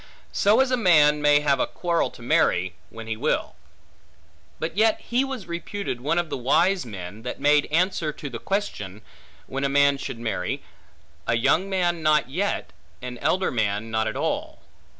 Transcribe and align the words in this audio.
So 0.31 0.61
as 0.61 0.71
a 0.71 0.77
man 0.77 1.21
may 1.21 1.41
have 1.41 1.59
a 1.59 1.67
quarrel 1.67 2.09
to 2.09 2.23
marry, 2.23 2.73
when 2.89 3.05
he 3.05 3.15
will. 3.15 3.53
But 4.57 4.75
yet 4.75 4.99
he 4.99 5.23
was 5.23 5.45
reputed 5.47 6.01
one 6.01 6.17
of 6.17 6.31
the 6.31 6.39
wise 6.39 6.87
men, 6.87 7.21
that 7.21 7.39
made 7.39 7.67
answer 7.67 8.11
to 8.11 8.27
the 8.27 8.39
question, 8.39 9.03
when 9.45 9.63
a 9.63 9.69
man 9.69 9.99
should 9.99 10.17
marry, 10.17 10.63
A 11.27 11.37
young 11.37 11.69
man 11.69 12.01
not 12.01 12.31
yet, 12.31 12.73
an 13.03 13.19
elder 13.19 13.51
man 13.51 13.91
not 13.91 14.07
at 14.07 14.17
all. 14.17 14.63